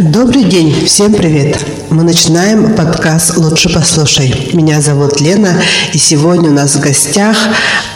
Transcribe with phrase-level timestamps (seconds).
[0.00, 1.62] Добрый день, всем привет!
[1.90, 4.48] Мы начинаем подкаст «Лучше послушай».
[4.54, 5.60] Меня зовут Лена,
[5.92, 7.36] и сегодня у нас в гостях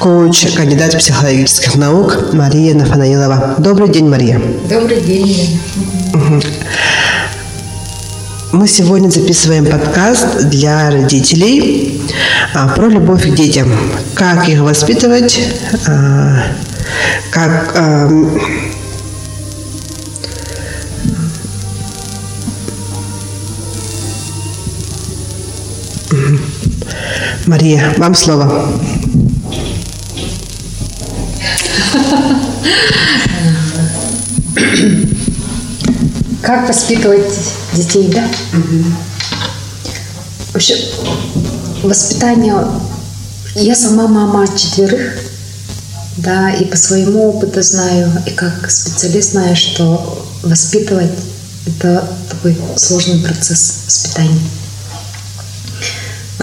[0.00, 3.54] коуч, кандидат психологических наук Мария Нафанаилова.
[3.57, 4.39] Добрый день, Мария.
[4.68, 5.59] Добрый день,
[6.12, 6.43] Лена.
[8.52, 12.02] Мы сегодня записываем подкаст для родителей
[12.52, 13.73] а, про любовь к детям.
[14.12, 15.41] Как их воспитывать,
[15.86, 16.49] а,
[17.30, 17.75] как
[27.46, 28.67] Мария, вам слово.
[36.42, 37.34] Как воспитывать
[37.75, 38.28] детей, да?
[40.53, 40.77] Вообще,
[41.83, 42.55] воспитание...
[43.56, 45.17] Я сама мама четверых,
[46.17, 51.12] да, и по своему опыту знаю, и как специалист знаю, что воспитывать–
[51.66, 54.41] это такой сложный процесс воспитания.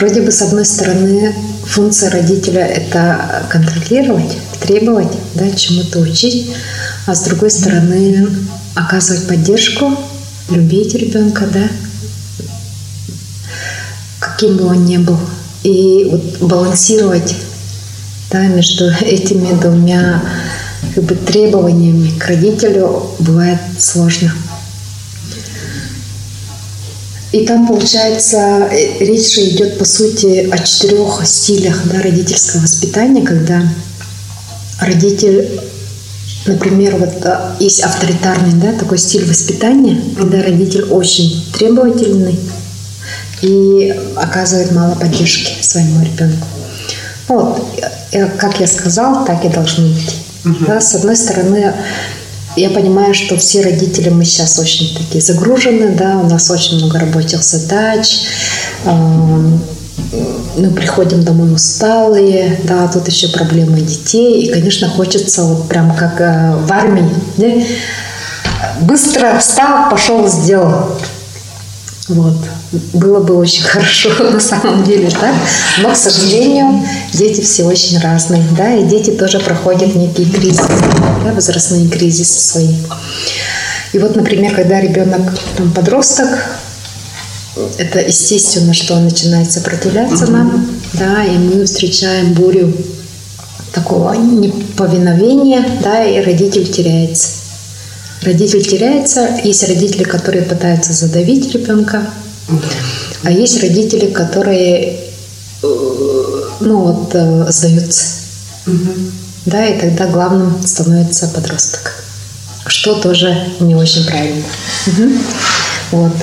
[0.01, 1.31] Вроде бы, с одной стороны,
[1.63, 6.55] функция родителя– это контролировать, требовать, да, чему-то учить,
[7.05, 8.27] а с другой стороны,
[8.73, 9.95] оказывать поддержку,
[10.49, 11.67] любить ребенка, да,
[14.17, 15.19] каким бы он ни был.
[15.61, 17.35] И вот балансировать
[18.31, 20.23] да, между этими двумя
[20.95, 24.33] как бы, требованиями к родителю бывает сложно.
[27.31, 33.21] И там, получается, э, речь же идет, по сути, о четырех стилях да, родительского воспитания,
[33.21, 33.63] когда
[34.81, 35.61] родитель,
[36.45, 42.37] например, вот э, есть авторитарный да, такой стиль воспитания, когда родитель очень требовательный
[43.41, 46.47] и оказывает мало поддержки своему ребенку.
[47.29, 47.65] Вот,
[48.11, 50.17] э, как я сказала, так и должно быть.
[50.43, 50.65] Угу.
[50.67, 51.73] Да, с одной стороны,
[52.55, 56.99] я понимаю, что все родители мы сейчас очень такие загружены, да, у нас очень много
[56.99, 58.23] рабочих задач,
[60.57, 66.19] мы приходим домой усталые, да, тут еще проблемы детей, и, конечно, хочется вот прям как
[66.19, 67.47] э, в армии, да,
[68.81, 70.97] быстро встал, пошел, сделал.
[72.09, 72.35] Вот.
[72.93, 75.33] Было бы очень хорошо на самом деле, да?
[75.79, 80.67] Но, к сожалению, дети все очень разные, да, и дети тоже проходят некие кризисы,
[81.23, 82.75] да, возрастные кризисы свои.
[83.93, 85.21] И вот, например, когда ребенок
[85.57, 86.29] там, подросток,
[87.77, 92.73] это естественно, что он начинает сопротивляться нам, да, и мы встречаем бурю
[93.73, 97.29] такого неповиновения, да, и родитель теряется.
[98.21, 99.39] Родитель теряется.
[99.43, 102.05] Есть родители, которые пытаются задавить ребенка,
[103.23, 104.99] а есть родители, которые
[105.63, 108.05] э, ну вот, э, сдаются.
[109.45, 112.03] Да, и тогда главным становится подросток.
[112.67, 114.43] Что тоже не очень правильно.
[115.91, 116.13] Вот.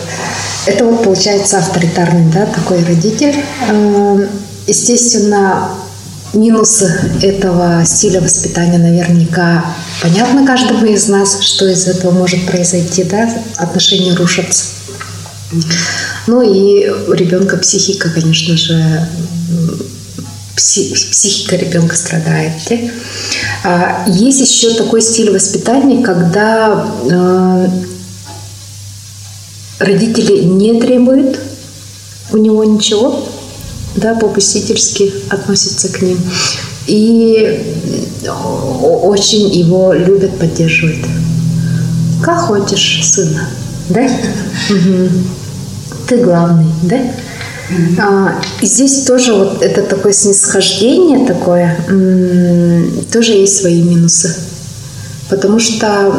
[0.67, 3.45] Это вот получается авторитарный, да, такой родитель.
[3.69, 4.29] Э,
[4.67, 5.69] естественно,
[6.33, 9.65] минусы этого стиля воспитания наверняка
[10.03, 14.78] понятно каждому из нас, что из этого может произойти, да, отношения рушатся.
[16.27, 19.09] Ну и у ребенка психика, конечно же,
[20.57, 22.53] психика ребенка страдает.
[22.69, 22.77] Да?
[23.65, 27.69] А есть еще такой стиль воспитания, когда э,
[29.79, 31.39] родители не требуют
[32.33, 33.25] у него ничего,
[33.97, 36.21] да, попустительски относятся к ним.
[36.87, 37.75] И
[38.29, 41.07] очень его любят, поддерживают.
[42.23, 43.49] Как хочешь, сына,
[43.89, 44.09] да?
[46.09, 46.97] Ты главный, да?
[48.03, 51.77] А, и здесь тоже вот это такое снисхождение такое,
[53.13, 54.35] тоже есть свои минусы.
[55.29, 56.15] Потому что,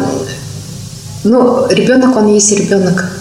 [1.23, 3.11] ну, ребенок, он есть ребенок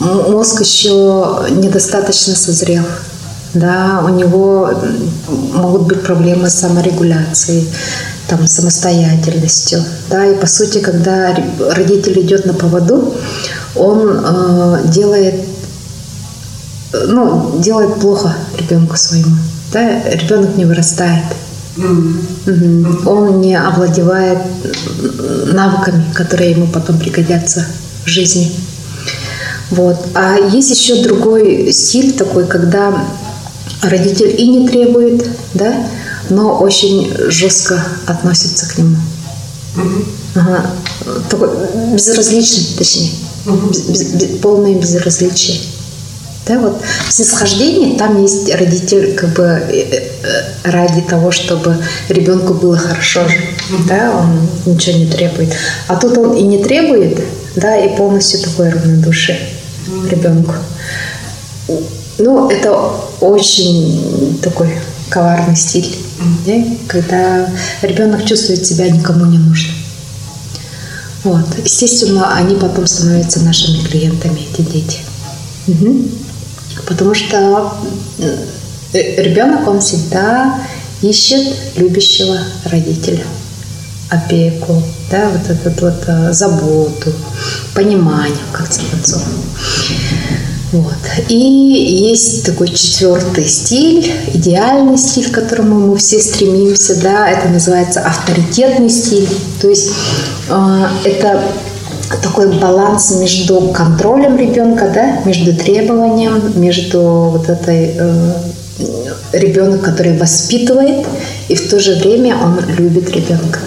[0.00, 2.84] мозг еще недостаточно созрел.
[3.54, 4.70] Да, у него
[5.54, 7.66] могут быть проблемы с саморегуляцией,
[8.28, 9.82] там, самостоятельностью.
[10.10, 11.34] Да, и по сути, когда
[11.70, 13.14] родитель идет на поводу,
[13.78, 15.34] он э, делает,
[16.92, 19.36] ну, делает плохо ребенку своему.
[19.72, 21.24] Да, ребенок не вырастает.
[21.76, 23.06] Mm-hmm.
[23.06, 24.38] Он не овладевает
[25.52, 27.66] навыками, которые ему потом пригодятся
[28.04, 28.50] в жизни.
[29.70, 29.96] Вот.
[30.14, 32.94] А есть еще другой стиль такой, когда
[33.82, 35.74] родитель и не требует, да,
[36.30, 38.96] но очень жестко относится к нему.
[39.76, 40.04] Угу.
[40.36, 40.66] Ага.
[41.28, 41.50] Такой
[41.94, 43.10] безразличный, точнее.
[43.46, 43.68] Угу.
[43.68, 45.58] Без, без, полное безразличие.
[46.46, 51.76] Да, вот снисхождение, там есть родитель как бы э, э, ради того, чтобы
[52.08, 53.26] ребенку было хорошо,
[53.88, 55.52] да, он ничего не требует.
[55.88, 57.20] А тут он и не требует,
[57.56, 59.38] да, и полностью такой равнодушие
[60.08, 60.54] ребенку.
[62.18, 62.72] Ну, это
[63.20, 64.68] очень такой
[65.10, 65.96] коварный стиль,
[66.46, 66.52] да?
[66.86, 67.50] когда
[67.82, 69.75] ребенок чувствует себя никому не нужным.
[71.26, 71.44] Вот.
[71.58, 75.00] Естественно, они потом становятся нашими клиентами, эти дети.
[75.66, 76.08] Угу.
[76.86, 77.72] Потому что
[78.92, 80.56] э, ребенок, он всегда
[81.02, 83.24] ищет любящего родителя,
[84.08, 84.80] опеку,
[85.10, 87.12] да, вот эту вот э, заботу,
[87.74, 89.22] понимание, в конце концов.
[90.72, 90.94] Вот.
[91.28, 98.00] И есть такой четвертый стиль, идеальный стиль, к которому мы все стремимся, да, это называется
[98.00, 99.28] авторитетный стиль.
[99.60, 99.90] То есть
[100.48, 101.42] э, это
[102.22, 107.00] такой баланс между контролем ребенка, да, между требованием, между
[107.32, 108.32] вот этой э,
[109.32, 111.06] ребенок, который воспитывает,
[111.48, 113.60] и в то же время он любит ребенка.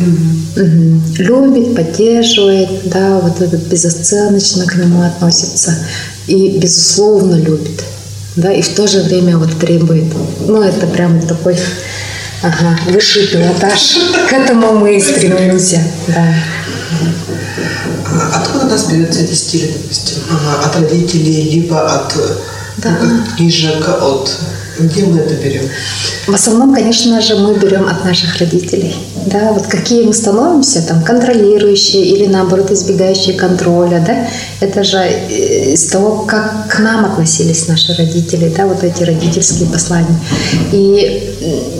[0.00, 1.00] Mm-hmm.
[1.18, 5.74] Любит, поддерживает, да, вот этот безоценочно к нему относится
[6.26, 7.84] и безусловно любит,
[8.36, 10.12] да, и в то же время вот требует.
[10.46, 11.58] Ну, это прям такой
[12.42, 13.98] ага, высший пилотаж.
[14.28, 16.34] К этому мы и стремимся, да.
[18.06, 20.18] А откуда у нас берется эти стили, допустим?
[20.64, 22.14] От родителей, либо от
[22.78, 22.96] да.
[23.36, 24.30] книжек, от
[24.78, 25.64] где мы это берем?
[26.26, 28.94] В основном, конечно же, мы берем от наших родителей.
[29.26, 34.28] Да, вот какие мы становимся, там, контролирующие или, наоборот, избегающие контроля, да,
[34.60, 39.68] это же э, из того, как к нам относились наши родители, да, вот эти родительские
[39.68, 40.18] послания.
[40.72, 41.73] И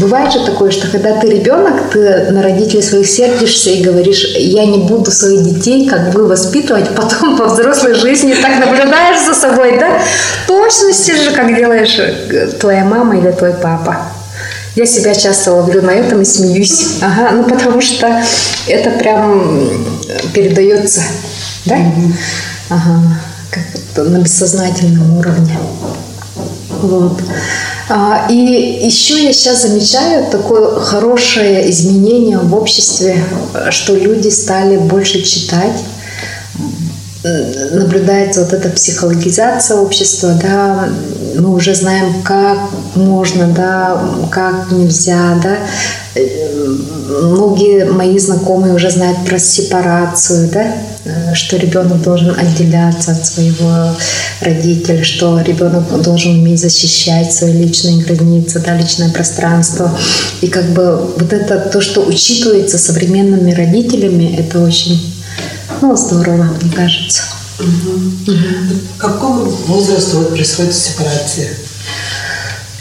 [0.00, 4.64] бывает же такое, что когда ты ребенок, ты на родителей своих сердишься и говоришь, я
[4.66, 9.78] не буду своих детей как бы воспитывать, потом по взрослой жизни так наблюдаешь за собой,
[9.78, 10.00] да?
[10.46, 13.98] Точности же, как делаешь э, твоя мама или твой папа.
[14.76, 16.98] Я себя часто ловлю на этом и смеюсь.
[17.02, 18.22] Ага, ну потому что
[18.68, 19.68] это прям
[20.32, 21.02] передается,
[21.64, 21.76] да?
[22.68, 23.00] Ага,
[23.50, 25.58] как на бессознательном уровне.
[26.82, 27.20] Вот.
[27.88, 33.22] А, и еще я сейчас замечаю такое хорошее изменение в обществе,
[33.70, 35.82] что люди стали больше читать,
[37.22, 40.88] наблюдается вот эта психологизация общества, да,
[41.36, 42.58] мы уже знаем, как
[42.94, 45.58] можно, да, как нельзя, да.
[47.22, 53.94] Многие мои знакомые уже знают про сепарацию, да, что ребенок должен отделяться от своего
[54.40, 59.96] родителя, что ребенок должен уметь защищать свои личные границы, да, личное пространство.
[60.40, 65.09] И как бы вот это то, что учитывается современными родителями, это очень
[65.80, 67.22] ну, здорово, мне кажется.
[67.58, 68.32] Угу.
[68.32, 68.80] Угу.
[68.98, 71.48] К какому возрасту происходит сепарация?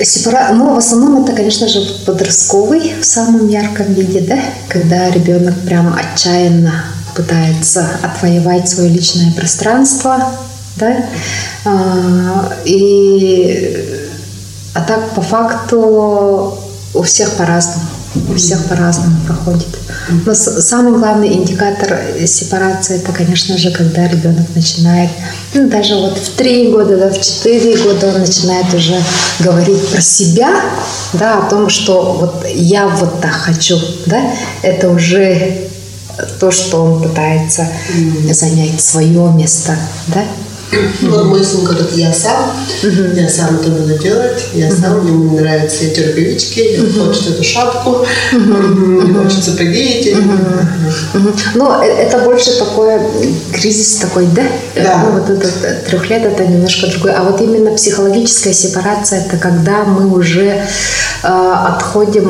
[0.01, 0.53] Сепара...
[0.53, 5.93] Ну, в основном это, конечно же, подростковый в самом ярком виде, да, когда ребенок прям
[5.93, 6.85] отчаянно
[7.15, 10.31] пытается отвоевать свое личное пространство,
[10.77, 11.05] да,
[11.65, 14.07] а, и
[14.73, 16.57] а так по факту
[16.93, 19.67] у всех по-разному, у всех по-разному проходит.
[20.25, 25.09] Но самый главный индикатор сепарации это, конечно же, когда ребенок начинает,
[25.53, 28.99] ну, даже вот в три года, да, в четыре года он начинает уже
[29.39, 30.49] говорить про себя,
[31.13, 34.21] да, о том, что вот я вот так хочу, да,
[34.63, 35.69] это уже
[36.39, 37.67] то, что он пытается
[38.31, 39.75] занять свое место,
[40.07, 40.23] да,
[41.01, 42.51] вот мой сын говорит, я сам,
[43.15, 48.05] я сам это буду делать, я сам, мне нравятся эти рукавички, мне хочется эту шапку,
[48.31, 50.17] мне хочется сапоги эти.
[51.55, 52.99] Ну, э, это больше такой
[53.51, 54.43] кризис такой, да?
[54.75, 55.03] Да.
[55.05, 57.13] Ну, вот этот э, трех лет это немножко другой.
[57.13, 60.65] А вот именно психологическая сепарация, это когда мы уже
[61.23, 62.29] э, отходим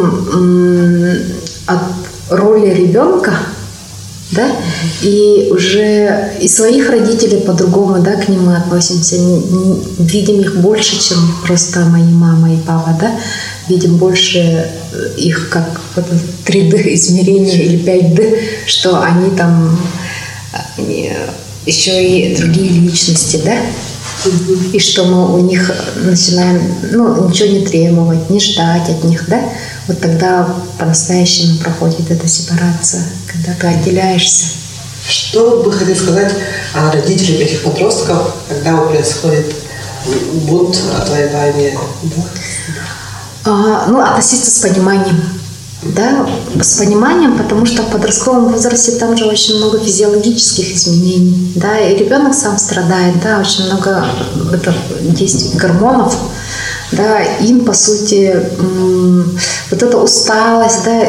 [1.67, 1.79] от
[2.29, 3.33] роли ребенка,
[4.31, 4.51] да,
[5.01, 9.15] и уже и своих родителей по-другому, да, к ним мы относимся,
[9.97, 13.11] видим их больше, чем просто мои мама и папа, да,
[13.67, 15.81] видим больше э, их как
[16.45, 19.79] 3D измерение или 5D, что они там
[20.77, 21.11] они
[21.65, 23.57] еще и другие личности, да,
[24.73, 29.41] и что мы у них начинаем, ну, ничего не требовать, не ждать от них, да,
[29.87, 30.47] вот тогда
[30.77, 34.47] по-настоящему проходит эта сепарация, когда ты отделяешься.
[35.07, 36.33] Что бы хотел сказать
[36.73, 39.55] о родителях этих подростков, когда происходит
[40.33, 41.77] бунт, отвоевание?
[42.03, 42.23] Да?
[43.45, 45.38] А, ну, относиться с пониманием.
[45.81, 46.27] Да,
[46.61, 51.95] с пониманием, потому что в подростковом возрасте там же очень много физиологических изменений, да, и
[51.95, 54.05] ребенок сам страдает, да, очень много
[54.51, 56.17] это, действий гормонов,
[56.91, 58.43] да, им, по сути,
[59.71, 61.01] вот эта усталость, да,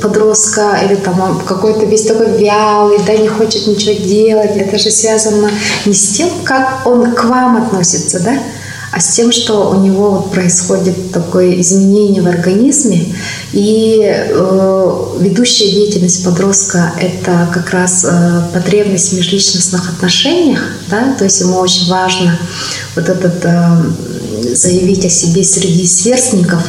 [0.00, 5.50] подростка, или там какой-то весь такой вялый, да, не хочет ничего делать, это же связано
[5.84, 8.38] не с тем, как он к вам относится, да,
[8.94, 13.12] а с тем, что у него вот происходит такое изменение в организме.
[13.52, 21.24] И э, ведущая деятельность подростка– это как раз э, потребность в межличностных отношениях, да, то
[21.24, 22.38] есть ему очень важно
[22.94, 26.62] вот этот э, заявить о себе среди сверстников,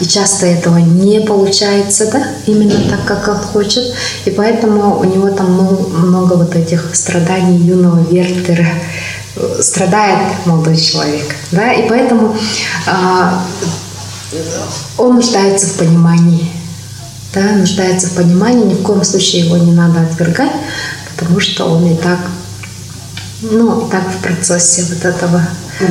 [0.00, 3.84] и часто этого не получается, да, именно так, как он хочет,
[4.24, 8.66] и поэтому у него там много, много вот этих страданий юного Вертера,
[9.60, 12.36] страдает молодой человек, да, и поэтому
[12.86, 13.44] а,
[14.96, 16.50] он нуждается в понимании,
[17.32, 20.52] да, нуждается в понимании, ни в коем случае его не надо отвергать,
[21.16, 22.18] потому что он и так,
[23.42, 25.42] ну, и так в процессе вот этого.
[25.80, 25.90] Угу.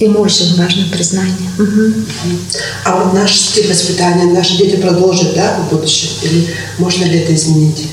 [0.00, 1.50] Ему очень важно признание.
[1.58, 1.94] Угу.
[2.84, 6.08] А вот наш стиль воспитания, наши дети продолжат, да, в будущем?
[6.22, 7.86] Или можно ли это изменить?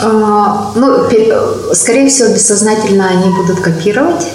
[0.00, 1.04] А, ну,
[1.74, 4.26] скорее всего, бессознательно они будут копировать,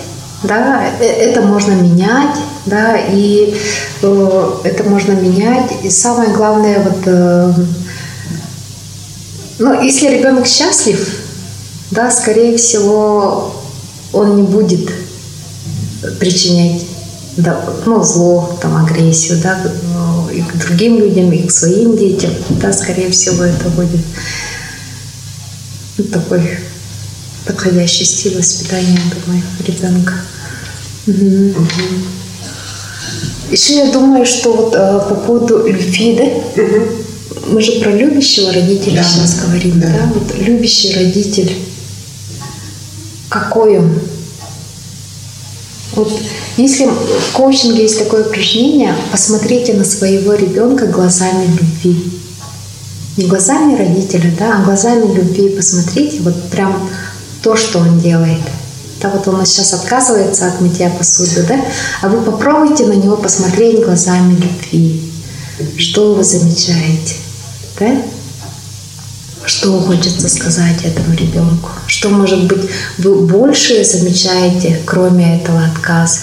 [0.43, 3.55] да, э, это можно менять, да, и
[4.01, 5.71] э, это можно менять.
[5.83, 7.53] И самое главное, вот, э,
[9.59, 11.07] ну, если ребенок счастлив,
[11.91, 13.55] да, скорее всего,
[14.11, 14.91] он не будет
[16.19, 16.85] причинять
[17.37, 19.59] да, ну, зло, там, агрессию, да,
[20.31, 24.01] и к другим людям, и к своим детям, да, скорее всего, это будет
[25.97, 26.57] ну, такой
[27.45, 30.13] подходящий стиль воспитания, думаю, ребенка.
[31.07, 31.61] Угу.
[31.61, 31.71] Угу.
[33.51, 36.85] Еще я думаю, что вот э, по поводу любви, да, угу.
[37.49, 39.03] мы же про любящего родителя да.
[39.03, 39.87] сейчас говорим, да.
[39.87, 41.51] да, вот любящий родитель,
[43.29, 43.99] какой он?
[45.95, 46.11] Вот
[46.57, 52.13] если в коучинге есть такое упражнение, посмотрите на своего ребенка глазами любви
[53.17, 55.49] не глазами родителя, да, а глазами любви.
[55.49, 56.89] Посмотрите, вот прям
[57.41, 58.41] то, что он делает.
[59.01, 61.59] Да, вот он сейчас отказывается от мытья посуды, да,
[62.01, 65.11] а вы попробуйте на него посмотреть глазами любви.
[65.77, 67.15] Что вы замечаете,
[67.79, 68.01] да?
[69.45, 71.69] Что хочется сказать этому ребенку?
[71.85, 76.21] Что, может быть, вы больше замечаете, кроме этого отказа?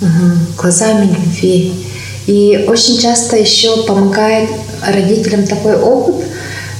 [0.00, 0.56] Угу.
[0.56, 1.89] Глазами любви.
[2.30, 4.48] И очень часто еще помогает
[4.86, 6.26] родителям такой опыт.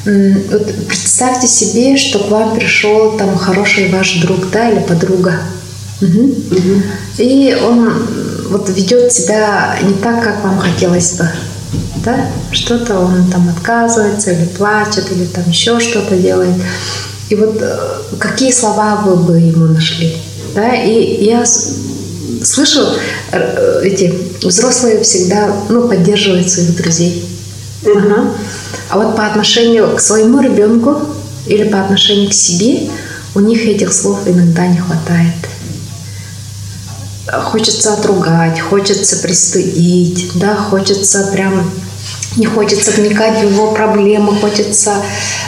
[0.05, 5.41] Вот представьте себе, что к вам пришел там хороший ваш друг, да, или подруга.
[6.01, 6.21] Угу.
[6.21, 6.83] Угу.
[7.19, 7.93] И он
[8.51, 11.29] вот ведет себя не так, как вам хотелось бы.
[12.05, 12.29] Да?
[12.53, 16.55] Что-то он там отказывается или плачет, или там еще что-то делает.
[17.29, 17.77] И вот э,
[18.21, 20.17] какие слова вы бы ему нашли?
[20.55, 20.77] Да?
[20.77, 21.45] И я
[22.45, 22.87] слышу,
[23.33, 27.25] э, эти взрослые всегда ну, поддерживают своих друзей.
[27.85, 28.33] Ага.
[28.91, 31.03] А вот по отношению к своему ребенку
[31.47, 32.91] или по отношению к себе
[33.35, 35.35] у них этих слов иногда не хватает.
[37.45, 41.71] Хочется отругать, хочется пристыдить, да, хочется прям
[42.37, 44.95] не хочется вникать в его проблемы, хочется...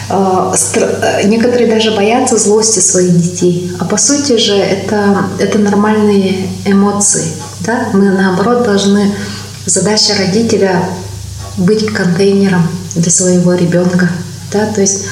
[0.09, 1.23] Э, стр...
[1.25, 3.73] Некоторые даже боятся злости своих детей.
[3.79, 7.33] А по сути же это, это нормальные эмоции.
[7.61, 7.89] Да?
[7.93, 9.15] Мы наоборот должны...
[9.65, 10.83] Задача родителя
[11.57, 14.09] быть контейнером для своего ребенка.
[14.51, 14.67] Да?
[14.67, 15.05] То есть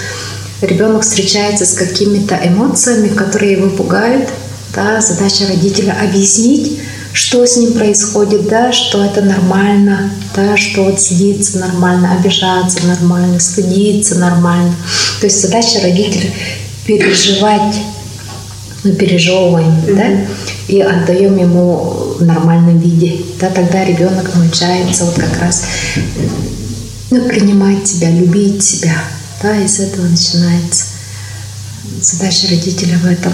[0.61, 4.29] ребенок встречается с какими-то эмоциями, которые его пугают.
[4.75, 5.01] Да?
[5.01, 6.81] Задача родителя объяснить,
[7.13, 13.41] что с ним происходит, да, что это нормально, да, что вот злиться нормально, обижаться нормально,
[13.41, 14.75] стыдиться нормально.
[15.21, 16.31] То есть задача родителя
[16.87, 17.77] переживать,
[18.85, 19.97] мы пережевываем, mm-hmm.
[19.97, 20.27] да,
[20.69, 23.25] и отдаем ему в нормальном виде.
[23.41, 25.65] Да, тогда ребенок научается вот как раз
[27.11, 28.95] ну, принимать себя, любить себя.
[29.43, 30.85] Да, из этого начинается
[32.01, 33.33] задача родителя в этом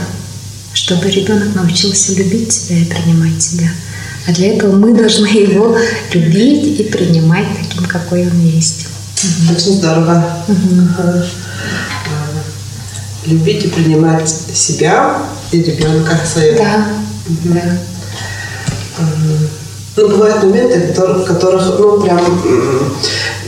[0.76, 3.70] чтобы ребенок научился любить себя и принимать себя.
[4.28, 5.74] А для этого мы должны его
[6.12, 8.88] любить и принимать таким, какой он есть.
[9.50, 10.44] Очень здорово.
[10.46, 11.24] Угу.
[13.24, 16.58] Любить и принимать себя и ребенка своего.
[16.58, 16.88] Да.
[17.26, 17.54] Угу.
[17.54, 17.78] да.
[19.96, 22.20] Ну, бывают моменты, в которых, ну, прям,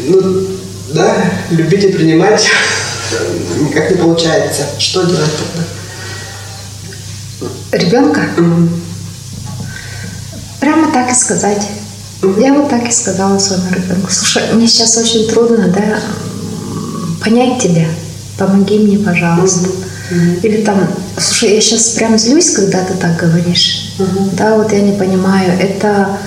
[0.06, 0.46] ну,
[0.94, 1.14] да,
[1.50, 2.48] любить и принимать
[3.60, 4.62] никак не получается.
[4.78, 5.68] Что делать тогда?
[7.72, 8.22] Ребенка.
[10.60, 11.68] Прямо так и сказать.
[12.38, 14.10] Я вот так и сказала своему ребенку.
[14.10, 16.00] Слушай, мне сейчас очень трудно, да,
[17.24, 17.86] понять тебя.
[18.36, 19.68] Помоги мне, пожалуйста.
[20.42, 20.88] Или там,
[21.20, 23.92] Слушай, я сейчас прям злюсь, когда ты так говоришь.
[24.32, 26.18] Да, вот я не понимаю, это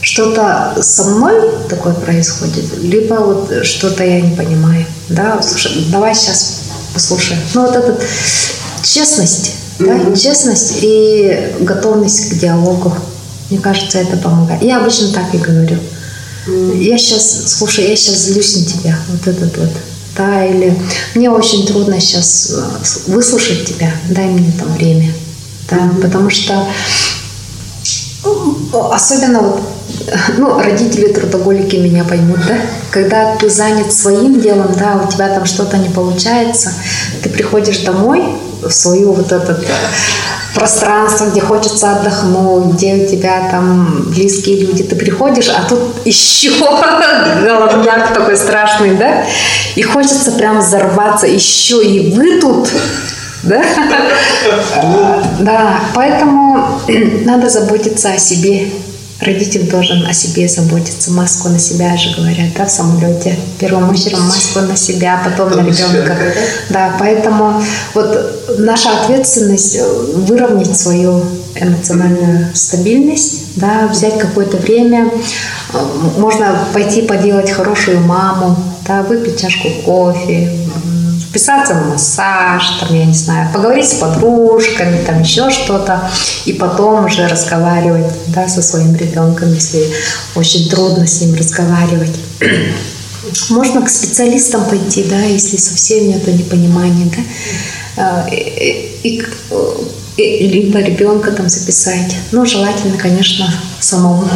[0.00, 1.34] что-то со мной
[1.68, 4.84] такое происходит, либо вот что-то я не понимаю.
[5.08, 7.40] Да, слушай, давай сейчас послушаем.
[7.54, 8.02] Ну вот этот
[8.82, 9.54] честность,
[9.86, 12.94] да, честность и готовность к диалогу.
[13.50, 14.62] Мне кажется, это помогает.
[14.62, 15.78] Я обычно так и говорю.
[16.74, 18.98] Я сейчас, слушай, я сейчас злюсь на тебя.
[19.08, 19.70] Вот этот вот.
[20.16, 20.76] Да, или
[21.14, 22.54] мне очень трудно сейчас
[23.06, 23.92] выслушать тебя.
[24.10, 25.12] Дай мне там время.
[25.70, 26.66] Да, потому что
[28.24, 29.60] ну, особенно вот,
[30.38, 32.56] ну, родители трудоголики меня поймут, да?
[32.90, 36.72] Когда ты занят своим делом, да, у тебя там что-то не получается,
[37.22, 38.22] ты приходишь домой
[38.70, 39.72] свою вот этот э,
[40.54, 46.50] пространство, где хочется отдохнуть, где у тебя там близкие люди, ты приходишь, а тут еще
[47.44, 49.24] головняк такой страшный, да?
[49.74, 52.68] И хочется прям взорваться, еще и вы тут,
[53.42, 53.62] да?
[55.40, 56.80] Да, поэтому
[57.24, 58.68] надо заботиться о себе.
[59.24, 61.12] Родитель должен о себе заботиться.
[61.12, 63.36] Маску на себя же говорят, да, в самолете.
[63.60, 66.16] Первым очередь маску на себя, потом на ребенка.
[66.70, 67.62] Да, поэтому
[67.94, 69.84] вот наша ответственность э,
[70.16, 71.22] выровнять свою
[71.54, 75.08] эмоциональную стабильность, да, взять какое-то время,
[75.72, 75.78] э,
[76.18, 78.56] можно пойти поделать хорошую маму,
[78.88, 80.50] да, выпить чашку кофе,
[81.32, 86.10] вписаться в массаж, там, я не знаю, поговорить с подружками, там еще что-то,
[86.44, 89.82] и потом уже разговаривать да, со своим ребенком, если
[90.34, 92.14] очень трудно с ним разговаривать.
[93.48, 97.10] Можно к специалистам пойти, да, если совсем нет непонимания,
[97.96, 99.24] да, и, и,
[100.18, 102.14] и, либо ребенка там записать.
[102.30, 104.28] Но желательно, конечно, самому,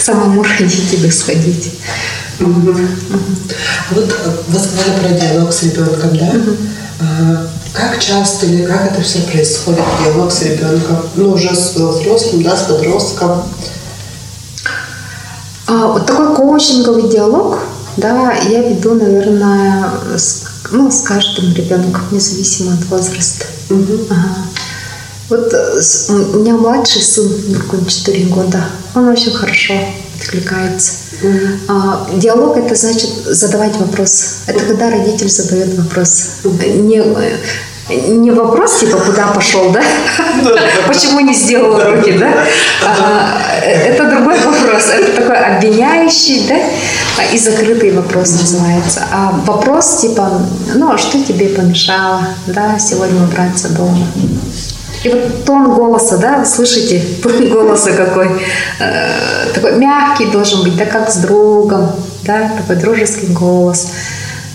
[0.00, 1.72] самому родителю сходить.
[3.90, 4.14] Вот
[4.48, 6.32] вы сказали про диалог с ребенком, да?
[7.00, 10.98] А, Как часто или как это все происходит, диалог с ребенком?
[11.16, 13.42] Ну, уже с взрослым, да, с подростком.
[15.66, 17.58] А, вот такой коучинговый диалог,
[17.96, 23.46] да, я веду, наверное, с, ну, с каждым ребенком, независимо от возраста.
[24.10, 24.36] Ага.
[25.28, 29.74] Вот э, с- у меня младший сын, Нуркун, 4 года, он очень хорошо
[30.20, 30.92] откликается.
[31.68, 34.42] А, диалог это значит задавать вопрос.
[34.46, 36.40] Это когда родитель задает вопрос.
[36.44, 39.82] Не, э, не вопрос типа куда пошел, да?
[40.86, 42.44] Почему не сделал уроки, да?
[42.84, 44.90] А, это другой вопрос.
[44.92, 46.56] Это такой обвиняющий, да?
[47.18, 49.06] А, И закрытый вопрос называется.
[49.10, 50.30] А вопрос типа,
[50.74, 54.06] ну а что тебе помешало, да, сегодня убраться дома?
[55.04, 58.28] И вот тон голоса, да, вы слышите, тон голоса какой,
[58.80, 61.92] э, такой мягкий должен быть, да, как с другом,
[62.24, 63.92] да, такой дружеский голос.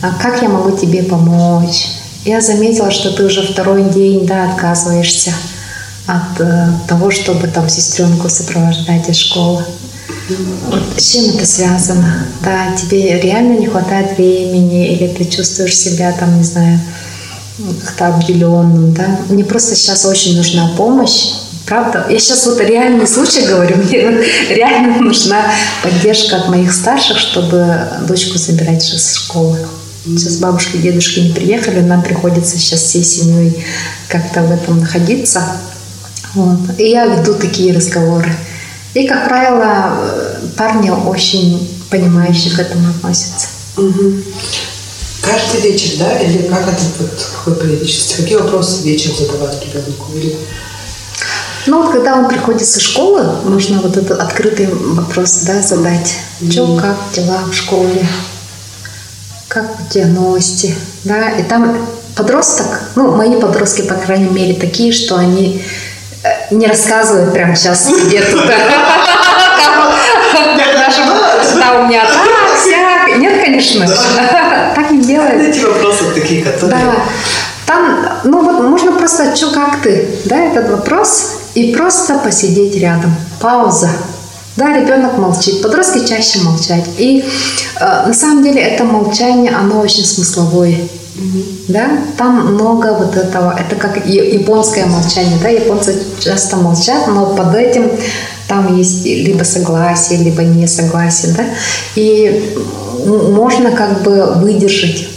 [0.01, 1.87] А как я могу тебе помочь?
[2.25, 5.33] Я заметила, что ты уже второй день, да, отказываешься
[6.07, 9.63] от э, того, чтобы там сестренку сопровождать из школы.
[10.67, 12.27] Вот с чем это связано?
[12.41, 16.79] Да, тебе реально не хватает времени, или ты чувствуешь себя там, не знаю,
[17.57, 19.19] как-то обделенным, да.
[19.29, 21.25] Мне просто сейчас очень нужна помощь,
[21.65, 22.05] правда.
[22.09, 25.45] Я сейчас вот реальный случай говорю, мне вот реально нужна
[25.81, 29.59] поддержка от моих старших, чтобы дочку забирать сейчас с школы.
[30.05, 33.63] Сейчас бабушки и дедушки не приехали, нам приходится сейчас всей семьей
[34.09, 35.41] как-то в этом находиться.
[36.33, 36.59] Вот.
[36.77, 38.35] И я веду такие разговоры.
[38.95, 43.47] И, как правило, э, парни очень понимающе к этому относятся.
[45.23, 46.19] Каждый вечер, да?
[46.19, 48.21] Или как это вот какой периодичности?
[48.21, 50.11] Какие вопросы вечером задавать ребенку?
[50.15, 50.37] Или...
[51.65, 56.17] Ну вот когда он приходит со школы, нужно вот этот открытый вопрос да, задать.
[56.51, 58.05] Че, как дела в школе?
[59.47, 60.75] Как у тебя новости?
[61.05, 65.63] Да, и там подросток, ну, мои подростки, по крайней мере, такие, что они
[66.23, 68.11] э, не рассказывают прямо сейчас тут.
[71.55, 73.02] Да, у меня так, сяк.
[73.17, 73.85] Нет, конечно.
[74.75, 75.41] Так не делают.
[75.41, 76.79] Эти вопросы такие, которые...
[76.79, 76.95] Да.
[77.65, 83.15] Там, ну вот можно просто, что как ты, да, этот вопрос, и просто посидеть рядом.
[83.39, 83.89] Пауза.
[84.55, 86.83] Да, ребенок молчит, подростки чаще молчат.
[86.97, 87.23] И
[87.79, 90.77] э, на самом деле это молчание, оно очень смысловое.
[91.67, 97.53] Да, там много вот этого, это как японское молчание, да, японцы часто молчат, но под
[97.55, 97.91] этим
[98.47, 101.45] там есть либо согласие, либо несогласие, да,
[101.95, 102.57] и
[103.05, 105.07] можно как бы выдержать,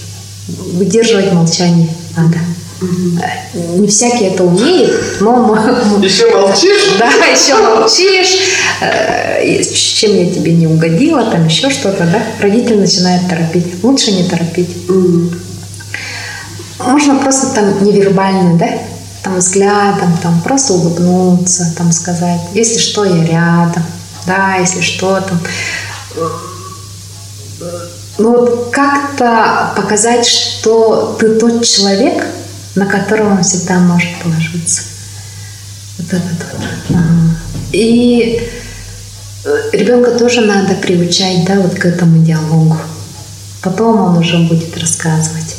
[0.49, 2.39] выдерживать молчание надо.
[2.83, 5.57] Э, Не всякий это умеет, но
[6.03, 6.97] Еще молчишь?
[6.99, 8.37] да, еще молчишь,
[8.83, 13.83] э, чем я тебе не угодила, там еще что-то, да, родитель начинает торопить.
[13.83, 14.69] Лучше не торопить.
[16.79, 18.69] Можно просто там невербально, да,
[19.23, 23.83] там взглядом, там просто улыбнуться, там сказать, если что, я рядом,
[24.27, 25.41] да, если что, там
[28.19, 32.25] ну вот как-то показать, что ты тот человек,
[32.75, 34.83] на которого он всегда может положиться.
[35.99, 36.47] Вот это
[36.89, 36.99] вот.
[37.73, 38.41] И
[39.45, 42.79] э, ребенка тоже надо приучать, да, вот к этому диалогу.
[43.63, 45.57] Потом он уже будет рассказывать.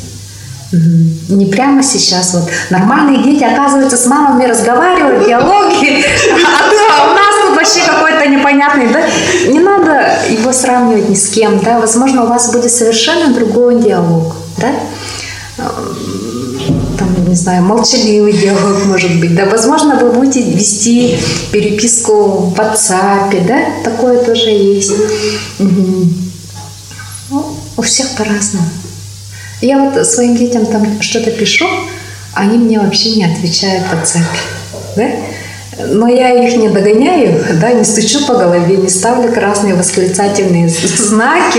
[0.72, 2.50] Не прямо сейчас вот.
[2.70, 6.04] Нормальные дети, оказывается, с мамами разговаривают, диалоги,
[6.46, 7.27] а нас тут
[7.58, 9.02] вообще какой-то непонятный, да?
[9.48, 11.78] Не надо его сравнивать ни с кем, да?
[11.78, 14.72] Возможно, у вас будет совершенно другой диалог, да?
[15.56, 19.46] Там, не знаю, молчаливый диалог, может быть, да?
[19.46, 21.18] Возможно, вы будете вести
[21.50, 23.58] переписку в WhatsApp, да?
[23.84, 24.92] Такое тоже есть.
[25.58, 26.06] Угу.
[27.30, 28.68] Ну, у всех по-разному.
[29.60, 31.66] Я вот своим детям там что-то пишу,
[32.34, 34.22] они мне вообще не отвечают в WhatsApp.
[34.96, 35.10] Да?
[35.86, 41.58] Но я их не догоняю, да, не стучу по голове, не ставлю красные восклицательные знаки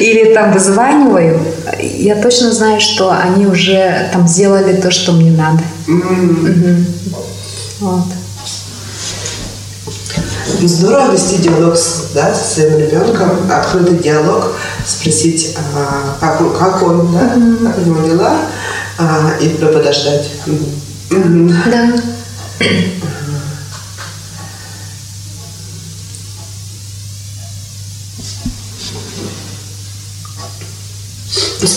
[0.00, 1.40] или там вызваниваю.
[1.78, 5.62] Я точно знаю, что они уже там сделали то, что мне надо.
[5.86, 6.80] Mm-hmm.
[7.10, 7.20] Угу.
[7.80, 8.04] Вот.
[10.62, 14.52] Здорово вести диалог с, да, со своим ребенком, открытый диалог,
[14.86, 17.66] спросить, а, как, он, как он, да, mm-hmm.
[17.66, 18.36] как у него дела,
[18.98, 20.30] а, и подождать.
[21.10, 21.54] Mm-hmm.
[21.70, 21.92] Да.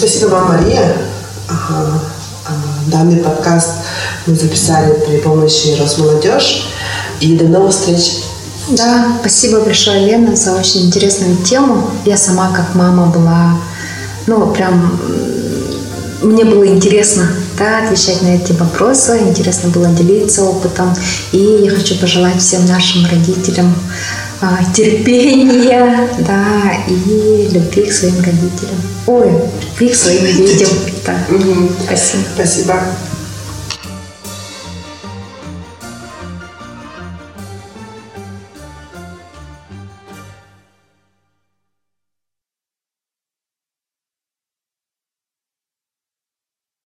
[0.06, 0.98] Спасибо вам, Мария.
[2.88, 3.70] Данный подкаст
[4.26, 6.68] мы записали при помощи Росмолодежь.
[7.22, 8.18] И до новых встреч.
[8.68, 11.90] Да, спасибо большое, Лена, за очень интересную тему.
[12.04, 13.58] Я сама как мама была,
[14.28, 15.00] ну, прям
[16.22, 20.94] мне было интересно да, отвечать на эти вопросы, интересно было делиться опытом.
[21.32, 23.74] И я хочу пожелать всем нашим родителям
[24.74, 28.82] терпения, да, и любви к своим родителям.
[29.08, 29.32] Ой,
[29.72, 30.70] любви к своим детям.
[31.06, 31.18] Да.
[31.86, 32.24] Спасибо.
[32.36, 32.76] Спасибо.